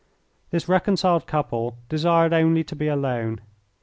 This 0.49 0.67
reconciled 0.67 1.27
couple 1.27 1.77
desired 1.87 2.33
only 2.33 2.63
to 2.63 2.75
be 2.75 2.87
alone. 2.87 3.39